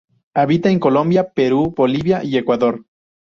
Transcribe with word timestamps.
Habita 0.33 0.71
en 0.71 0.79
Colombia, 0.79 1.29
Perú, 1.31 1.75
Bolivia 1.77 2.23
y 2.23 2.35
Ecuador. 2.35 2.87